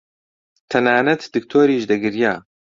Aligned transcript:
تەنانەت 0.71 1.21
دکتۆریش 1.35 1.83
دەگریا. 1.91 2.33